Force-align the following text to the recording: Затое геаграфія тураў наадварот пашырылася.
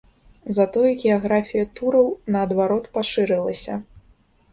Затое 0.57 0.91
геаграфія 1.01 1.65
тураў 1.79 2.07
наадварот 2.37 2.89
пашырылася. 2.99 3.77